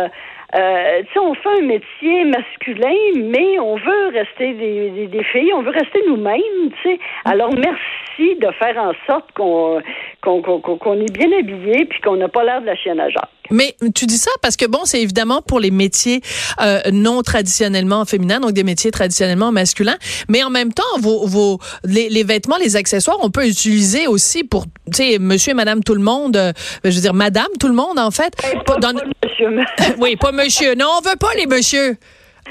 euh, 0.56 1.00
tu 1.04 1.14
sais, 1.14 1.20
on 1.20 1.34
fait 1.36 1.60
un 1.62 1.66
métier 1.66 2.24
masculin, 2.26 2.96
mais 3.16 3.60
on 3.60 3.76
veut 3.76 4.08
rester 4.14 4.54
des, 4.54 4.90
des, 4.92 5.08
des 5.08 5.24
filles, 5.26 5.54
on 5.54 5.62
veut 5.62 5.72
rester 5.72 6.02
nous-mêmes, 6.08 6.72
tu 6.82 6.90
sais. 6.90 7.00
Alors, 7.26 7.52
merci 7.54 8.36
de 8.40 8.48
faire 8.58 8.78
en 8.78 8.92
sorte 9.08 9.32
qu'on 9.36 9.80
qu'on 10.22 10.42
qu'on 10.42 10.60
qu'on- 10.60 10.78
qu'on 10.78 11.00
est 11.00 11.12
bien 11.12 11.30
habillé 11.38 11.86
puis 11.86 12.02
qu'on 12.02 12.16
n'a 12.18 12.28
pas 12.30 12.44
l'air 12.44 12.62
de 12.62 12.66
la 12.66 12.76
chienne 12.76 13.00
à 13.00 13.10
Jacques. 13.10 13.30
Mais 13.52 13.76
tu 13.96 14.06
dis 14.06 14.18
ça 14.18 14.30
parce 14.44 14.58
que 14.58 14.68
bon, 14.68 14.82
c'est 14.84 15.02
évidemment 15.02 15.42
pour 15.42 15.60
les 15.60 15.72
métiers 15.72 16.22
euh, 16.62 16.80
non 16.92 17.22
traditionnellement 17.24 18.06
féminins, 18.06 18.40
donc 18.40 18.52
des 18.52 18.64
métiers 18.64 18.92
traditionnellement 18.92 19.52
masculins. 19.52 19.98
Mais 20.28 20.44
en 20.44 20.52
même 20.52 20.72
temps, 20.72 20.84
vos, 21.00 21.26
vos 21.26 21.58
les, 21.84 22.10
les 22.10 22.24
vêtements, 22.24 22.58
les 22.58 22.76
accessoires, 22.76 23.18
on 23.24 23.32
peut 23.32 23.48
utiliser 23.48 24.06
aussi 24.06 24.44
pour, 24.44 24.66
tu 24.66 24.94
sais, 24.94 25.18
Monsieur 25.20 25.52
et 25.52 25.56
Madame 25.56 25.84
tout 25.84 25.96
le 25.96 26.02
monde. 26.04 26.38
euh, 26.38 26.52
je 26.84 26.90
veux 26.92 27.02
dire, 27.02 27.14
Madame 27.16 27.48
tout 27.60 27.68
le 27.68 27.74
monde 27.74 27.98
en 27.98 28.12
fait. 28.12 28.34
Pas 28.68 28.76
dans- 28.78 28.94
Pas 28.94 29.04
le 29.04 29.28
monsieur. 29.28 29.96
oui, 30.00 30.16
pas 30.16 30.32
Monsieur. 30.44 30.76
Non, 30.76 30.88
on 31.00 31.08
veut 31.10 31.16
pas 31.18 31.34
les 31.38 31.48
Monsieur. 31.48 31.98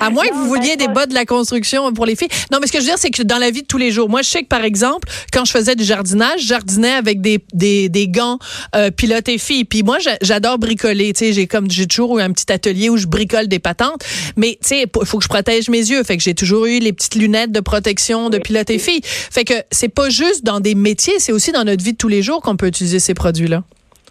À 0.01 0.11
moins 0.11 0.29
que 0.29 0.35
vous 0.35 0.47
vouliez 0.47 0.77
ben, 0.77 0.87
des 0.87 0.93
bas 0.93 1.07
de 1.07 1.15
la 1.15 1.25
construction 1.25 1.93
pour 1.93 2.07
les 2.07 2.15
filles. 2.15 2.29
Non, 2.53 2.59
mais 2.61 2.69
ce 2.69 2.73
que 2.73 2.79
je 2.79 2.85
veux 2.85 2.91
dire, 2.91 2.99
c'est 2.99 3.11
que 3.11 3.23
dans 3.25 3.39
la 3.39 3.51
vie 3.51 3.63
de 3.63 3.67
tous 3.67 3.79
les 3.79 3.91
jours, 3.91 4.09
moi, 4.09 4.23
je 4.23 4.29
sais 4.29 4.43
que, 4.43 4.47
par 4.47 4.63
exemple, 4.63 5.09
quand 5.33 5.45
je 5.45 5.51
faisais 5.51 5.75
du 5.75 5.83
jardinage, 5.83 6.43
je 6.43 6.47
jardinais 6.47 6.93
avec 6.93 7.21
des, 7.21 7.41
des, 7.53 7.89
des 7.89 8.07
gants 8.07 8.39
euh, 8.77 8.93
pilotes 8.93 9.29
et 9.29 9.39
filles. 9.39 9.65
Puis 9.65 9.83
moi, 9.83 9.99
j'a- 9.99 10.17
j'adore 10.23 10.59
bricoler. 10.59 11.13
Tu 11.15 11.19
sais, 11.19 11.33
j'ai 11.33 11.49
comme 11.49 11.69
j'ai 11.69 11.89
toujours 11.89 12.17
eu 12.21 12.23
un 12.23 12.31
petit 12.31 12.53
atelier 12.53 12.91
où 12.91 12.97
je 12.97 13.07
bricole 13.09 13.49
des 13.49 13.59
patentes. 13.59 14.05
Mais 14.37 14.57
tu 14.63 14.69
sais, 14.69 14.83
il 14.83 15.05
faut 15.07 15.19
que 15.19 15.25
je 15.25 15.29
protège 15.29 15.69
mes 15.69 15.79
yeux. 15.91 16.05
Fait 16.05 16.17
que 16.17 16.23
j'ai 16.23 16.35
toujours 16.35 16.67
eu 16.67 16.79
les 16.79 16.93
petites 16.93 17.17
lunettes 17.17 17.51
de 17.51 17.61
protection 17.61 18.31
de 18.31 18.39
pilote 18.39 18.71
et 18.71 18.79
filles. 18.79 19.01
Fait 19.03 19.45
que 19.45 19.55
c'est 19.73 19.89
pas 19.89 20.11
juste 20.11 20.45
dans 20.45 20.61
des 20.61 20.77
métiers, 20.77 21.15
c'est 21.19 21.33
aussi 21.33 21.51
dans 21.51 21.65
notre 21.65 21.83
vie 21.83 21.95
de 21.95 21.99
tous 21.99 22.09
les 22.09 22.23
jours 22.23 22.41
qu'on 22.41 22.57
peut 22.57 22.69
utiliser 22.69 23.01
ces 23.01 23.15
produits-là. 23.15 23.65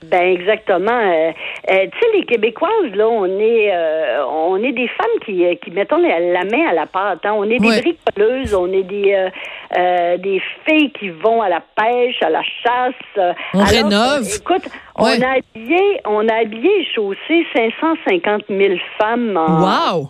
Ben 0.05 0.21
exactement. 0.21 0.91
Euh, 0.91 1.31
euh, 1.71 1.85
tu 1.91 1.99
sais, 1.99 2.17
les 2.17 2.23
Québécoises, 2.25 2.93
là, 2.93 3.07
on 3.07 3.25
est, 3.25 3.71
euh, 3.75 4.23
on 4.27 4.61
est 4.63 4.71
des 4.71 4.87
femmes 4.89 5.19
qui, 5.25 5.43
euh, 5.45 5.55
qui 5.55 5.71
mettons 5.71 5.97
la, 5.97 6.19
la 6.19 6.43
main 6.45 6.67
à 6.69 6.73
la 6.73 6.85
pâte. 6.85 7.25
hein. 7.25 7.33
On 7.35 7.43
est 7.45 7.57
des 7.57 7.67
Ouais. 7.67 7.81
bricoleuses, 7.81 8.53
on 8.53 8.71
est 8.71 8.83
des, 8.83 9.13
euh, 9.13 9.29
euh, 9.77 10.17
des 10.17 10.39
filles 10.67 10.91
qui 10.91 11.09
vont 11.09 11.41
à 11.41 11.49
la 11.49 11.61
pêche, 11.75 12.21
à 12.21 12.29
la 12.29 12.43
chasse. 12.43 13.35
On 13.53 13.59
Alors, 13.59 13.67
rénove. 13.69 14.27
écoute, 14.35 14.69
on 14.95 15.05
a 15.05 15.37
habillé, 15.39 16.01
on 16.05 16.27
a 16.29 16.35
habillé 16.41 16.69
et 16.81 16.85
chaussé 16.93 17.45
550 17.55 18.43
000 18.49 18.75
femmes 18.99 19.35
en, 19.35 19.61
Wow! 19.95 20.09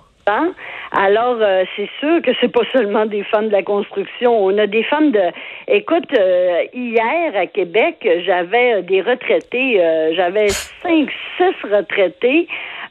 Alors, 0.91 1.38
euh, 1.41 1.63
c'est 1.75 1.89
sûr 2.00 2.22
que 2.22 2.31
c'est 2.39 2.51
pas 2.51 2.63
seulement 2.74 3.05
des 3.05 3.24
femmes 3.24 3.48
de 3.48 3.53
la 3.53 3.63
construction. 3.63 4.46
On 4.46 4.57
a 4.57 4.67
des 4.67 4.84
femmes 4.84 5.12
de. 5.12 5.22
Écoute, 5.67 6.12
euh, 6.17 6.63
hier 6.74 7.36
à 7.36 7.46
Québec, 7.46 8.07
j'avais 8.25 8.81
des 8.84 9.01
retraités. 9.01 9.81
euh, 9.81 10.13
j'avais 10.15 10.50
cinq, 10.50 11.10
six 11.38 11.55
retraités. 11.69 12.48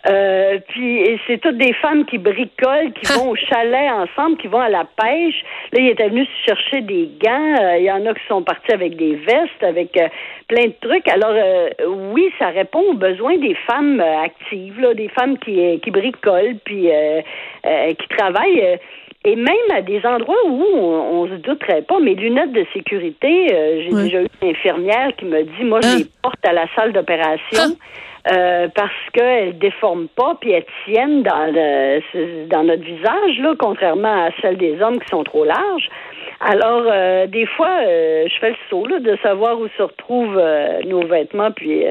Euh, 0.09 0.59
puis 0.69 1.01
et 1.01 1.19
c'est 1.27 1.39
toutes 1.41 1.59
des 1.59 1.73
femmes 1.75 2.05
qui 2.05 2.19
bricolent, 2.19 2.93
qui 2.95 3.13
vont 3.19 3.31
au 3.31 3.37
chalet 3.37 3.91
ensemble, 3.91 4.37
qui 4.37 4.47
vont 4.47 4.61
à 4.61 4.69
la 4.69 4.85
pêche. 4.85 5.43
Là, 5.73 5.81
ils 5.81 5.89
étaient 5.89 6.09
venus 6.09 6.29
se 6.29 6.51
chercher 6.51 6.81
des 6.83 7.09
gants. 7.21 7.55
Euh, 7.61 7.79
Il 7.79 7.85
y 7.85 7.91
en 7.91 8.05
a 8.07 8.15
qui 8.15 8.27
sont 8.29 8.43
partis 8.43 8.73
avec 8.73 8.97
des 8.97 9.17
vestes, 9.17 9.63
avec 9.63 9.97
euh, 9.97 10.09
plein 10.49 10.67
de 10.67 10.75
trucs. 10.81 11.09
Alors 11.09 11.35
oui, 12.13 12.31
ça 12.39 12.49
répond 12.49 12.81
aux 12.91 12.95
besoins 12.95 13.37
des 13.39 13.55
femmes 13.69 14.01
actives, 14.01 14.81
là, 14.81 14.95
des 14.95 15.09
femmes 15.09 15.39
qui, 15.39 15.81
qui 15.81 15.91
bricolent, 15.91 16.57
puis 16.65 16.89
qui 17.99 18.09
travaillent. 18.17 18.79
et 19.25 19.35
même 19.37 19.69
à 19.75 19.83
des 19.83 20.01
endroits 20.07 20.37
où 20.47 20.63
on, 20.77 21.23
on 21.23 21.27
se 21.27 21.35
douterait 21.35 21.83
pas, 21.83 21.99
mes 21.99 22.15
lunettes 22.15 22.53
de 22.53 22.65
sécurité, 22.73 23.49
euh, 23.53 23.83
j'ai 23.83 24.03
déjà 24.05 24.23
eu 24.23 24.27
une 24.43 24.51
infirmière 24.51 25.11
qui 25.17 25.25
me 25.25 25.43
dit, 25.43 25.65
moi, 25.65 25.81
je 25.83 25.89
Hein? 25.89 25.97
les 25.99 26.07
porte 26.23 26.47
à 26.47 26.53
la 26.53 26.67
salle 26.77 26.93
d'opération. 26.93 27.77
euh, 28.33 28.67
parce 28.75 28.91
qu'elles 29.13 29.57
déforment 29.59 29.96
pas 30.05 30.37
puis 30.41 30.53
elles 30.53 30.67
tiennent 30.85 31.23
dans 31.23 31.53
dans 32.51 32.65
notre 32.65 32.85
visage 32.85 33.39
là, 33.41 33.55
contrairement 33.59 34.27
à 34.27 34.31
celles 34.41 34.57
des 34.57 34.81
hommes 34.81 34.99
qui 34.99 35.09
sont 35.09 35.25
trop 35.25 35.45
larges. 35.45 35.89
Alors 36.41 36.85
euh, 36.87 37.27
des 37.27 37.47
fois, 37.47 37.71
euh, 37.87 38.27
je 38.29 38.39
fais 38.39 38.51
le 38.51 38.57
saut 38.69 38.87
là, 38.87 39.01
de 39.01 39.17
savoir 39.23 39.59
où 39.59 39.69
se 39.77 39.83
retrouvent 39.83 40.39
euh, 40.39 40.81
nos 40.85 41.07
vêtements 41.07 41.51
puis 41.51 41.85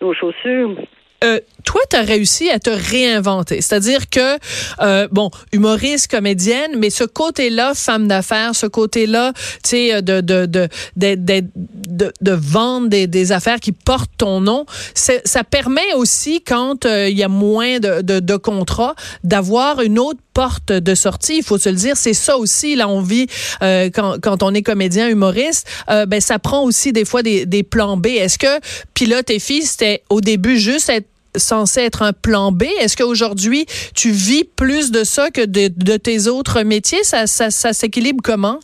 nos 0.00 0.12
chaussures. 0.12 0.76
Euh, 1.24 1.40
toi, 1.64 1.80
tu 1.88 1.96
as 1.96 2.02
réussi 2.02 2.50
à 2.50 2.58
te 2.58 2.68
réinventer. 2.70 3.62
C'est-à-dire 3.62 4.10
que, 4.10 4.38
euh, 4.80 5.08
bon, 5.10 5.30
humoriste, 5.52 6.10
comédienne, 6.10 6.72
mais 6.76 6.90
ce 6.90 7.04
côté-là, 7.04 7.72
femme 7.74 8.06
d'affaires, 8.06 8.54
ce 8.54 8.66
côté-là, 8.66 9.32
tu 9.62 9.70
sais, 9.70 10.02
de, 10.02 10.20
de, 10.20 10.44
de, 10.44 10.68
de, 10.96 11.14
de, 11.16 12.12
de- 12.20 12.32
vendre 12.32 12.88
des, 12.88 13.06
des 13.06 13.32
affaires 13.32 13.60
qui 13.60 13.72
portent 13.72 14.10
ton 14.18 14.40
nom, 14.40 14.66
ça 14.94 15.44
permet 15.44 15.94
aussi, 15.94 16.42
quand 16.42 16.84
euh, 16.84 17.08
il 17.08 17.16
y 17.16 17.22
a 17.22 17.28
moins 17.28 17.78
de, 17.78 18.02
de, 18.02 18.36
contrats, 18.36 18.94
d'avoir 19.22 19.80
une 19.80 19.98
autre 19.98 20.20
porte 20.34 20.72
de 20.72 20.94
sortie. 20.94 21.38
Il 21.38 21.44
faut 21.44 21.58
se 21.58 21.70
le 21.70 21.76
dire, 21.76 21.96
c'est 21.96 22.12
ça 22.12 22.36
aussi. 22.36 22.74
Là, 22.74 22.88
on 22.88 23.00
vit 23.00 23.26
euh, 23.62 23.88
quand, 23.94 24.16
quand 24.20 24.42
on 24.42 24.52
est 24.52 24.62
comédien, 24.62 25.08
humoriste, 25.08 25.66
euh, 25.88 26.04
ben 26.06 26.20
ça 26.20 26.38
prend 26.38 26.62
aussi 26.64 26.92
des 26.92 27.04
fois 27.04 27.22
des, 27.22 27.46
des 27.46 27.62
plans 27.62 27.96
B. 27.96 28.08
Est-ce 28.08 28.36
que 28.38 28.60
pilote 28.92 29.30
et 29.30 29.38
fille, 29.38 29.62
c'était 29.62 30.02
au 30.10 30.20
début 30.20 30.58
juste 30.58 30.90
être 30.90 31.06
censé 31.36 31.80
être 31.82 32.02
un 32.02 32.12
plan 32.12 32.52
B? 32.52 32.64
Est-ce 32.80 32.96
qu'aujourd'hui, 32.96 33.66
tu 33.94 34.10
vis 34.10 34.44
plus 34.44 34.90
de 34.90 35.04
ça 35.04 35.30
que 35.30 35.44
de, 35.44 35.70
de 35.74 35.96
tes 35.96 36.28
autres 36.28 36.62
métiers? 36.62 37.02
Ça, 37.04 37.26
ça, 37.26 37.50
ça 37.50 37.72
s'équilibre 37.72 38.20
comment? 38.22 38.58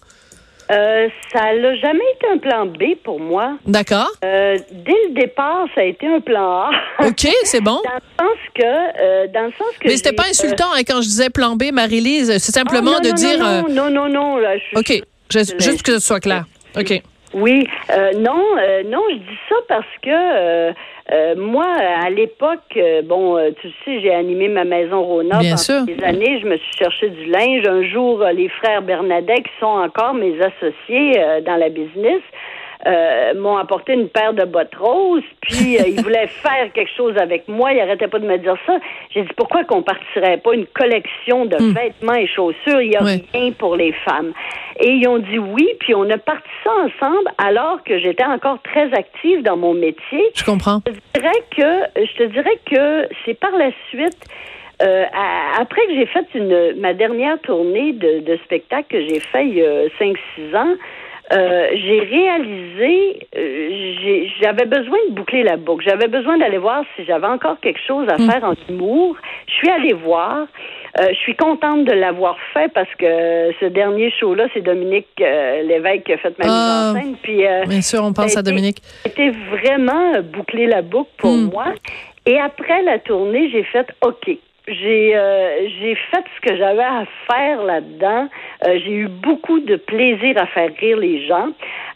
Euh, 0.71 1.09
ça 1.33 1.53
n'a 1.53 1.77
jamais 1.77 2.05
été 2.15 2.27
un 2.33 2.39
plan 2.39 2.67
B 2.67 2.95
pour 3.03 3.19
moi. 3.19 3.59
D'accord. 3.67 4.09
Euh, 4.25 4.57
dès 4.71 4.95
le 5.09 5.15
départ, 5.21 5.67
ça 5.75 5.81
a 5.81 5.85
été 5.85 6.07
un 6.07 6.21
plan 6.21 6.61
A. 6.63 6.71
OK, 7.07 7.27
c'est 7.43 7.61
bon. 7.61 7.81
Dans 7.85 7.95
le 7.95 8.25
sens 8.25 8.39
que, 8.55 8.63
euh, 8.63 9.27
dans 9.35 9.47
le 9.47 9.53
sens 9.59 9.67
que. 9.81 9.89
Mais 9.89 9.97
c'était 9.97 10.13
pas 10.13 10.29
insultant 10.31 10.69
hein, 10.77 10.83
quand 10.87 11.03
je 11.03 11.09
disais 11.09 11.29
plan 11.29 11.57
B, 11.57 11.73
Marie-Lise. 11.73 12.39
C'est 12.39 12.57
ah, 12.57 12.61
simplement 12.61 12.93
non, 12.93 13.01
de 13.01 13.09
non, 13.09 13.15
dire. 13.15 13.39
Non, 13.39 13.69
non, 13.69 13.91
non, 13.91 14.09
non, 14.09 14.37
là, 14.37 14.57
je- 14.59 14.79
OK, 14.79 15.03
je- 15.31 15.59
juste 15.59 15.83
que 15.83 15.95
ce 15.95 15.99
soit 15.99 16.21
clair. 16.21 16.45
OK. 16.79 17.03
Oui, 17.33 17.67
euh, 17.93 18.13
non, 18.19 18.43
euh, 18.59 18.83
non, 18.85 19.03
je 19.09 19.17
dis 19.17 19.39
ça 19.49 19.55
parce 19.69 19.87
que 20.03 20.11
euh, 20.11 20.73
euh, 21.13 21.35
moi, 21.37 21.67
à 22.05 22.11
l'époque, 22.11 22.59
euh, 22.77 23.03
bon, 23.03 23.37
euh, 23.37 23.51
tu 23.61 23.69
sais, 23.85 24.01
j'ai 24.01 24.13
animé 24.13 24.49
ma 24.49 24.65
maison 24.65 25.03
Rona 25.03 25.39
Bien 25.39 25.51
pendant 25.51 25.57
sûr. 25.57 25.85
des 25.85 26.03
années. 26.03 26.41
Je 26.41 26.47
me 26.47 26.57
suis 26.57 26.77
cherché 26.77 27.09
du 27.11 27.27
linge. 27.27 27.67
Un 27.67 27.85
jour, 27.85 28.25
les 28.35 28.49
frères 28.49 28.83
Bernadette, 28.83 29.45
qui 29.45 29.61
sont 29.61 29.67
encore 29.67 30.15
mes 30.15 30.35
associés 30.41 31.23
dans 31.47 31.57
la 31.57 31.69
business, 31.69 32.21
euh, 32.87 33.35
m'ont 33.35 33.57
apporté 33.59 33.93
une 33.93 34.09
paire 34.09 34.33
de 34.33 34.45
bottes 34.45 34.75
roses, 34.75 35.23
puis 35.43 35.77
euh, 35.79 35.83
ils 35.87 36.01
voulaient 36.03 36.27
faire 36.43 36.73
quelque 36.73 36.91
chose 36.97 37.17
avec 37.19 37.47
moi. 37.49 37.73
Ils 37.73 37.81
arrêtaient 37.81 38.09
pas 38.09 38.19
de 38.19 38.27
me 38.27 38.39
dire 38.39 38.57
ça. 38.67 38.79
J'ai 39.15 39.23
dit 39.23 39.29
pourquoi 39.37 39.65
qu'on 39.65 39.83
partirait 39.83 40.39
pas 40.39 40.55
une 40.55 40.67
collection 40.67 41.45
de 41.47 41.57
vêtements 41.75 42.15
et 42.15 42.27
chaussures? 42.27 42.81
Il 42.81 42.93
y 42.93 42.97
a 42.97 43.01
Hmm. 43.03 43.21
Rien 43.35 43.53
pour 43.53 43.77
les 43.77 43.93
femmes. 43.93 44.33
Et 44.79 44.91
ils 44.93 45.09
ont 45.09 45.19
dit 45.19 45.39
oui, 45.39 45.69
puis 45.81 45.95
on 45.95 46.09
a 46.11 46.19
parti 46.19 46.49
ça 46.65 46.71
ensemble 46.71 47.29
alors 47.39 47.83
que 47.85 47.99
j'étais 47.99 48.25
encore 48.25 48.59
très 48.63 48.93
active 48.95 49.43
dans 49.43 49.57
mon 49.57 49.75
métier. 49.75 50.23
Je 50.35 50.45
comprends. 50.45 50.81
Je 50.87 50.93
te 50.93 51.19
dirais 51.21 51.43
que 51.57 52.03
je 52.05 52.17
te 52.17 52.23
dirais 52.25 52.59
que 52.71 53.09
c'est 53.25 53.35
par 53.39 53.53
la 53.53 53.71
suite. 53.91 54.17
euh, 54.83 55.05
à- 55.13 55.61
après 55.61 55.83
que 55.87 55.95
j'ai 55.95 56.07
fait 56.07 56.25
une 56.35 56.81
ma 56.81 56.95
dernière 56.95 57.39
tournée 57.41 57.93
de, 57.93 58.21
de 58.21 58.37
spectacle 58.45 58.87
que 58.89 59.01
j'ai 59.09 59.21
fait 59.21 59.45
il 59.47 59.55
y 59.57 59.63
a 59.63 59.89
5-6 59.99 60.57
ans, 60.57 60.75
euh, 61.33 61.69
j'ai 61.73 62.01
réalisé, 62.01 63.27
euh, 63.37 64.27
j'avais 64.43 64.65
besoin 64.67 64.99
de 65.09 65.15
boucler 65.15 65.43
la 65.43 65.57
boucle. 65.57 65.85
J'avais 65.89 66.09
besoin 66.09 66.39
d'aller 66.39 66.59
voir 66.59 66.85
si 66.97 67.05
j'avais 67.05 67.27
encore 67.27 67.59
quelque 67.61 67.81
chose 67.87 68.07
à 68.09 68.17
faire 68.19 68.43
en 68.45 68.55
humour. 68.69 69.17
Je 69.47 69.53
suis 69.55 69.71
allée 69.71 69.93
voir. 69.93 70.47
Euh, 70.99 71.07
je 71.11 71.15
suis 71.19 71.37
contente 71.37 71.85
de 71.85 71.93
l'avoir 71.93 72.37
fait 72.53 72.69
parce 72.73 72.93
que 72.99 73.53
ce 73.61 73.67
dernier 73.67 74.11
show-là, 74.19 74.49
c'est 74.53 74.61
Dominique 74.61 75.07
Lévesque 75.19 76.03
qui 76.05 76.13
a 76.15 76.19
fait 76.19 76.37
ma 76.39 76.45
Ah. 76.49 76.49
mise 76.49 76.97
en 76.97 77.01
scène. 77.01 77.17
Puis, 77.23 77.47
euh, 77.47 77.65
Bien 77.67 77.81
sûr, 77.83 78.03
on 78.03 78.13
pense 78.13 78.37
à 78.37 78.43
Dominique. 78.43 78.79
C'était 79.05 79.31
vraiment 79.51 80.21
boucler 80.23 80.67
la 80.67 80.83
boucle 80.83 81.11
pour 81.19 81.31
Hmm. 81.33 81.51
moi. 81.53 81.67
Et 82.27 82.39
après 82.41 82.83
la 82.83 82.99
tournée, 82.99 83.49
j'ai 83.51 83.63
fait 83.63 83.87
OK. 84.03 84.37
J'ai 84.69 85.17
euh, 85.17 85.69
j'ai 85.81 85.95
fait 85.95 86.25
ce 86.37 86.41
que 86.49 86.57
j'avais 86.57 86.83
à 86.83 87.05
faire 87.31 87.63
là-dedans. 87.63 88.29
Euh, 88.67 88.79
j'ai 88.85 88.93
eu 88.93 89.09
beaucoup 89.09 89.59
de 89.61 89.77
plaisir 89.77 90.37
à 90.37 90.47
faire 90.47 90.71
rire 90.81 90.99
les 90.99 91.27
gens, 91.27 91.49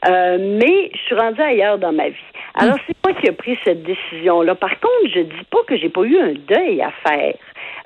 Euh, 0.07 0.37
mais 0.39 0.91
je 0.93 0.99
suis 1.07 1.15
rendue 1.15 1.41
ailleurs 1.41 1.79
dans 1.79 1.93
ma 1.93 2.09
vie. 2.09 2.31
Alors 2.55 2.77
c'est 2.87 2.95
moi 3.05 3.19
qui 3.19 3.27
ai 3.27 3.33
pris 3.33 3.59
cette 3.65 3.83
décision-là. 3.85 4.55
Par 4.55 4.79
contre, 4.79 5.09
je 5.15 5.21
dis 5.21 5.45
pas 5.51 5.61
que 5.67 5.77
j'ai 5.77 5.89
pas 5.89 6.03
eu 6.03 6.19
un 6.19 6.35
deuil 6.35 6.83
à 6.83 6.93
faire. 7.07 7.35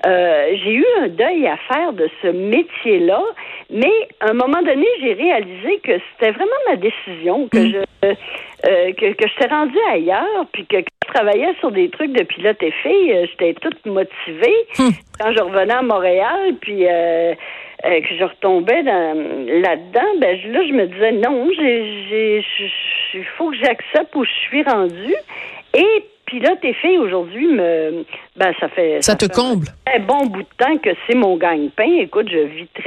Euh, 0.07 0.57
j'ai 0.62 0.75
eu 0.75 0.87
un 1.00 1.09
deuil 1.09 1.47
à 1.47 1.57
faire 1.57 1.93
de 1.93 2.09
ce 2.23 2.28
métier-là, 2.28 3.23
mais 3.71 4.09
à 4.21 4.31
un 4.31 4.35
moment 4.35 4.62
donné, 4.62 4.87
j'ai 5.00 5.12
réalisé 5.14 5.81
que 5.83 5.99
c'était 6.12 6.31
vraiment 6.31 6.50
ma 6.69 6.76
décision, 6.76 7.49
que 7.49 7.69
je 7.69 7.78
euh, 8.05 8.93
que, 8.93 9.12
que 9.14 9.28
j'étais 9.28 9.52
rendue 9.52 9.78
ailleurs, 9.90 10.47
puis 10.52 10.67
que 10.67 10.76
quand 10.76 11.09
je 11.09 11.12
travaillais 11.14 11.55
sur 11.61 11.71
des 11.71 11.88
trucs 11.90 12.12
de 12.12 12.25
pilote 12.25 12.61
et 12.61 12.73
fille, 12.83 13.12
euh, 13.12 13.26
j'étais 13.31 13.55
toute 13.55 13.85
motivée. 13.87 14.67
Quand 14.76 15.33
je 15.33 15.43
revenais 15.43 15.75
à 15.75 15.83
Montréal, 15.83 16.55
puis 16.61 16.87
euh, 16.87 17.35
que 17.83 18.17
je 18.19 18.25
retombais 18.25 18.83
dans, 18.83 19.17
là-dedans, 19.62 20.09
ben 20.21 20.38
là, 20.52 20.61
je 20.67 20.73
me 20.73 20.87
disais 20.87 21.12
non, 21.12 21.49
j'ai, 21.57 22.45
il 23.14 23.25
faut 23.37 23.50
que 23.50 23.57
j'accepte 23.57 24.14
où 24.14 24.25
je 24.25 24.31
suis 24.49 24.62
rendue. 24.62 25.17
Et 25.75 26.05
pilote 26.28 26.58
et 26.62 26.75
fille 26.75 26.99
aujourd'hui 26.99 27.47
me, 27.49 28.04
ben 28.37 28.52
ça 28.61 28.68
fait 28.68 29.02
Ça 29.02 29.16
te 29.16 29.25
fait 29.25 29.35
comble. 29.35 29.66
un 29.87 29.90
très 29.90 30.00
bon 30.00 30.26
bout 30.26 30.42
de 30.42 30.49
temps 30.58 30.76
que 30.78 30.90
c'est 31.06 31.16
mon 31.16 31.37
gagne-pain. 31.37 31.99
Écoute, 32.00 32.28
je 32.30 32.38
vis 32.38 32.68
très 32.75 32.85